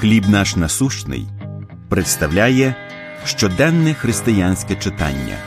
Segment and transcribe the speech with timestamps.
[0.00, 1.26] Хліб наш насущний
[1.88, 2.74] представляє
[3.24, 5.38] щоденне християнське читання.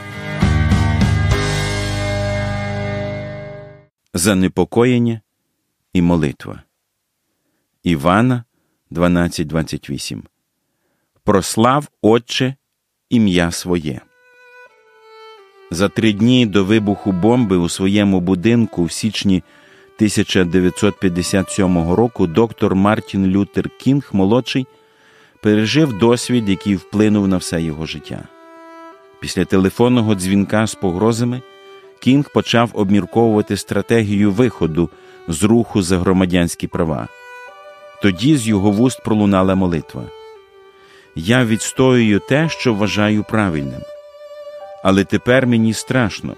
[4.13, 5.21] Занепокоєння
[5.93, 6.63] і молитва.
[7.83, 8.43] Івана
[8.91, 10.21] 12.28
[11.23, 12.55] Прослав Отче
[13.09, 14.01] ім'я своє.
[15.71, 19.43] За три дні до вибуху бомби у своєму будинку в січні
[19.95, 24.67] 1957 року доктор Мартін Лютер Кінг молодший
[25.41, 28.23] пережив досвід, який вплинув на все його життя.
[29.19, 31.41] Після телефонного дзвінка з погрозами
[31.99, 34.89] Кінг почав обмірковувати стратегію виходу
[35.27, 37.07] з руху за громадянські права.
[38.01, 40.03] Тоді з його вуст пролунала молитва.
[41.15, 43.81] Я відстоюю те, що вважаю правильним.
[44.83, 46.35] Але тепер мені страшно.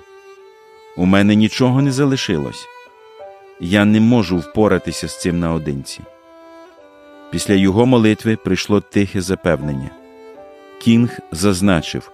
[0.98, 2.68] У мене нічого не залишилось.
[3.66, 6.02] Я не можу впоратися з цим наодинці.
[7.32, 9.90] Після його молитви прийшло тихе запевнення.
[10.82, 12.12] Кінг зазначив,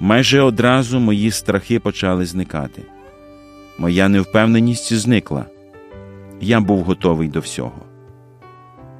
[0.00, 2.82] майже одразу мої страхи почали зникати.
[3.78, 5.46] Моя невпевненість зникла.
[6.40, 7.82] Я був готовий до всього.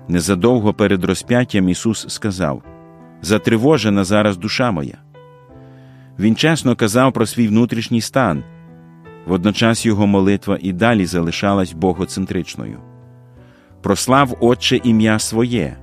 [0.08, 2.62] Незадовго перед розп'яттям Ісус сказав
[3.20, 4.98] Затривожена зараз душа моя.
[6.18, 8.44] Він чесно казав про свій внутрішній стан.
[9.26, 12.78] Водночас його молитва і далі залишалась богоцентричною.
[13.82, 15.76] Прослав Отче ім'я своє.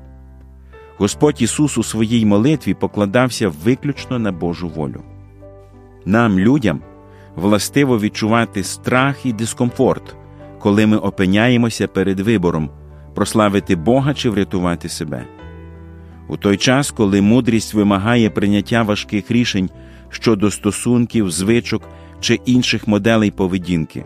[0.98, 5.02] Господь Ісус у своїй молитві покладався виключно на Божу волю.
[6.06, 6.82] Нам, людям,
[7.36, 10.16] властиво відчувати страх і дискомфорт,
[10.60, 12.70] коли ми опиняємося перед вибором
[13.16, 15.26] прославити Бога чи врятувати себе.
[16.28, 19.70] У той час, коли мудрість вимагає прийняття важких рішень
[20.10, 21.84] щодо стосунків, звичок
[22.20, 24.06] чи інших моделей поведінки.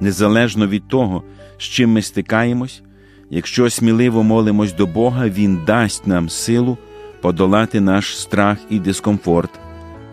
[0.00, 1.22] Незалежно від того,
[1.58, 2.82] з чим ми стикаємось,
[3.30, 6.78] якщо сміливо молимось до Бога, Він дасть нам силу
[7.20, 9.50] подолати наш страх і дискомфорт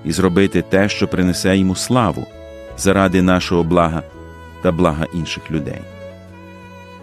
[0.05, 2.25] і зробити те, що принесе йому славу
[2.77, 4.03] заради нашого блага
[4.61, 5.81] та блага інших людей.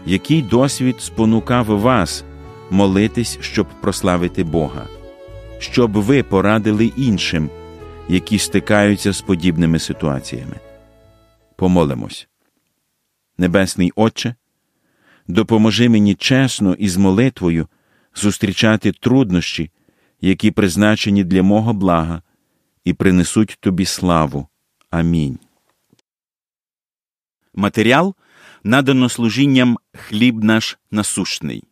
[0.07, 2.25] Який досвід спонукав вас
[2.71, 4.83] молитись, щоб прославити Бога,
[5.59, 7.51] щоб ви порадили іншим,
[8.09, 10.61] які стикаються з подібними ситуаціями?
[11.57, 12.29] Помолимось.
[13.39, 14.35] Небесний Отче,
[15.27, 17.69] допоможи мені чесно і з молитвою
[18.15, 19.71] зустрічати труднощі,
[20.21, 22.23] які призначені для мого блага,
[22.85, 24.49] і принесуть тобі славу.
[24.91, 25.39] Амінь.
[27.55, 28.15] Матеріал
[28.65, 31.68] надано служінням хліб наш насущний.